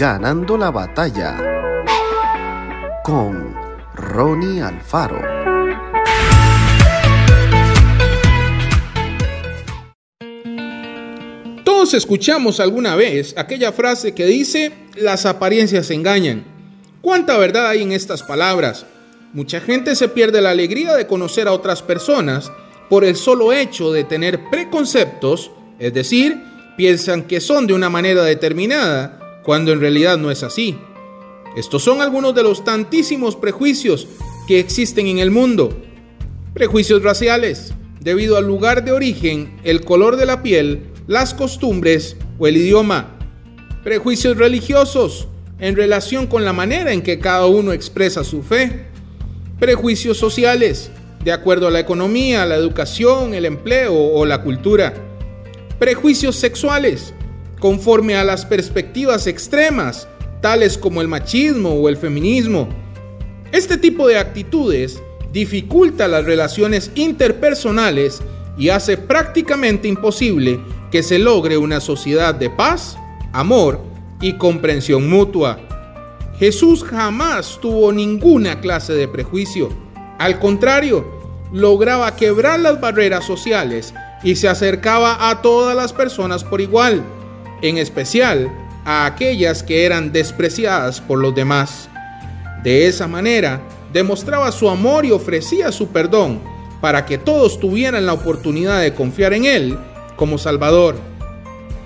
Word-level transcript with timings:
Ganando 0.00 0.56
la 0.56 0.70
batalla 0.70 1.36
con 3.04 3.54
Ronnie 3.94 4.62
Alfaro. 4.62 5.20
Todos 11.64 11.92
escuchamos 11.92 12.60
alguna 12.60 12.96
vez 12.96 13.34
aquella 13.36 13.72
frase 13.72 14.14
que 14.14 14.24
dice, 14.24 14.72
las 14.96 15.26
apariencias 15.26 15.90
engañan. 15.90 16.46
¿Cuánta 17.02 17.36
verdad 17.36 17.68
hay 17.68 17.82
en 17.82 17.92
estas 17.92 18.22
palabras? 18.22 18.86
Mucha 19.34 19.60
gente 19.60 19.94
se 19.94 20.08
pierde 20.08 20.40
la 20.40 20.52
alegría 20.52 20.94
de 20.94 21.06
conocer 21.06 21.46
a 21.46 21.52
otras 21.52 21.82
personas 21.82 22.50
por 22.88 23.04
el 23.04 23.16
solo 23.16 23.52
hecho 23.52 23.92
de 23.92 24.04
tener 24.04 24.48
preconceptos, 24.48 25.50
es 25.78 25.92
decir, 25.92 26.42
piensan 26.78 27.24
que 27.24 27.42
son 27.42 27.66
de 27.66 27.74
una 27.74 27.90
manera 27.90 28.22
determinada, 28.22 29.19
cuando 29.50 29.72
en 29.72 29.80
realidad 29.80 30.16
no 30.16 30.30
es 30.30 30.44
así. 30.44 30.78
Estos 31.56 31.82
son 31.82 32.00
algunos 32.00 32.36
de 32.36 32.44
los 32.44 32.62
tantísimos 32.62 33.34
prejuicios 33.34 34.06
que 34.46 34.60
existen 34.60 35.08
en 35.08 35.18
el 35.18 35.32
mundo. 35.32 35.76
Prejuicios 36.54 37.02
raciales, 37.02 37.74
debido 37.98 38.36
al 38.36 38.46
lugar 38.46 38.84
de 38.84 38.92
origen, 38.92 39.58
el 39.64 39.80
color 39.80 40.14
de 40.14 40.26
la 40.26 40.44
piel, 40.44 40.84
las 41.08 41.34
costumbres 41.34 42.16
o 42.38 42.46
el 42.46 42.58
idioma. 42.58 43.18
Prejuicios 43.82 44.36
religiosos, 44.36 45.26
en 45.58 45.74
relación 45.74 46.28
con 46.28 46.44
la 46.44 46.52
manera 46.52 46.92
en 46.92 47.02
que 47.02 47.18
cada 47.18 47.46
uno 47.46 47.72
expresa 47.72 48.22
su 48.22 48.44
fe. 48.44 48.86
Prejuicios 49.58 50.16
sociales, 50.16 50.92
de 51.24 51.32
acuerdo 51.32 51.66
a 51.66 51.72
la 51.72 51.80
economía, 51.80 52.46
la 52.46 52.54
educación, 52.54 53.34
el 53.34 53.46
empleo 53.46 53.94
o 53.94 54.24
la 54.26 54.42
cultura. 54.42 54.94
Prejuicios 55.80 56.36
sexuales, 56.36 57.14
conforme 57.60 58.16
a 58.16 58.24
las 58.24 58.44
perspectivas 58.44 59.26
extremas, 59.26 60.08
tales 60.40 60.76
como 60.76 61.00
el 61.00 61.08
machismo 61.08 61.74
o 61.74 61.88
el 61.88 61.96
feminismo. 61.96 62.68
Este 63.52 63.76
tipo 63.76 64.08
de 64.08 64.18
actitudes 64.18 65.00
dificulta 65.32 66.08
las 66.08 66.24
relaciones 66.24 66.90
interpersonales 66.94 68.22
y 68.58 68.70
hace 68.70 68.96
prácticamente 68.96 69.86
imposible 69.86 70.60
que 70.90 71.02
se 71.02 71.18
logre 71.18 71.56
una 71.56 71.80
sociedad 71.80 72.34
de 72.34 72.50
paz, 72.50 72.96
amor 73.32 73.80
y 74.20 74.36
comprensión 74.38 75.08
mutua. 75.08 75.58
Jesús 76.38 76.82
jamás 76.82 77.58
tuvo 77.60 77.92
ninguna 77.92 78.60
clase 78.60 78.94
de 78.94 79.06
prejuicio. 79.06 79.68
Al 80.18 80.38
contrario, 80.38 81.04
lograba 81.52 82.16
quebrar 82.16 82.60
las 82.60 82.80
barreras 82.80 83.24
sociales 83.24 83.94
y 84.22 84.36
se 84.36 84.48
acercaba 84.48 85.28
a 85.30 85.42
todas 85.42 85.76
las 85.76 85.92
personas 85.92 86.44
por 86.44 86.60
igual, 86.60 87.02
en 87.62 87.78
especial 87.78 88.50
a 88.84 89.06
aquellas 89.06 89.62
que 89.62 89.84
eran 89.84 90.12
despreciadas 90.12 91.00
por 91.00 91.18
los 91.18 91.34
demás. 91.34 91.88
De 92.62 92.86
esa 92.86 93.06
manera, 93.06 93.62
demostraba 93.92 94.52
su 94.52 94.68
amor 94.68 95.04
y 95.04 95.10
ofrecía 95.10 95.72
su 95.72 95.88
perdón 95.88 96.40
para 96.80 97.04
que 97.04 97.18
todos 97.18 97.60
tuvieran 97.60 98.06
la 98.06 98.14
oportunidad 98.14 98.80
de 98.80 98.94
confiar 98.94 99.32
en 99.32 99.44
Él 99.44 99.78
como 100.16 100.38
Salvador. 100.38 100.96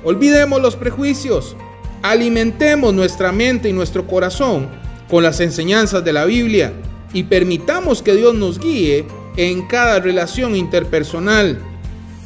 Olvidemos 0.05 0.61
los 0.61 0.77
prejuicios, 0.77 1.57
alimentemos 2.03 2.93
nuestra 2.95 3.33
mente 3.33 3.69
y 3.69 3.73
nuestro 3.73 4.07
corazón 4.07 4.69
con 5.09 5.23
las 5.23 5.41
enseñanzas 5.41 6.05
de 6.05 6.13
la 6.13 6.25
Biblia 6.25 6.73
y 7.13 7.25
permitamos 7.25 8.03
que 8.03 8.15
Dios 8.15 8.35
nos 8.35 8.59
guíe 8.59 9.07
en 9.37 9.67
cada 9.67 10.01
relación 10.01 10.55
interpersonal, 10.55 11.59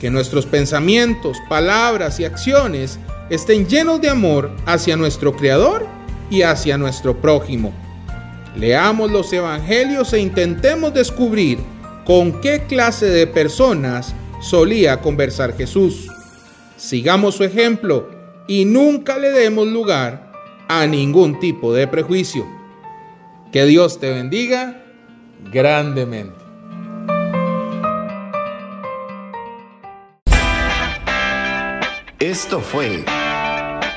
que 0.01 0.11
nuestros 0.11 0.47
pensamientos, 0.47 1.39
palabras 1.49 2.21
y 2.21 2.25
acciones 2.25 2.99
estén 3.31 3.67
llenos 3.67 4.01
de 4.01 4.09
amor 4.09 4.51
hacia 4.67 4.97
nuestro 4.97 5.35
Creador 5.35 5.87
y 6.31 6.43
hacia 6.43 6.79
nuestro 6.79 7.21
prójimo. 7.21 7.73
Leamos 8.57 9.11
los 9.11 9.33
Evangelios 9.33 10.13
e 10.13 10.21
intentemos 10.21 10.93
descubrir 10.93 11.59
con 12.05 12.41
qué 12.41 12.65
clase 12.67 13.07
de 13.07 13.27
personas 13.27 14.15
solía 14.41 15.01
conversar 15.01 15.57
Jesús. 15.57 16.09
Sigamos 16.77 17.37
su 17.37 17.45
ejemplo 17.45 18.09
y 18.47 18.65
nunca 18.65 19.19
le 19.19 19.31
demos 19.31 19.67
lugar 19.67 20.33
a 20.69 20.87
ningún 20.87 21.39
tipo 21.39 21.73
de 21.73 21.87
prejuicio. 21.87 22.47
Que 23.53 23.65
Dios 23.65 24.01
te 24.01 24.11
bendiga 24.11 24.83
grandemente. 25.53 26.37
Esto 32.19 32.61
fue 32.61 33.05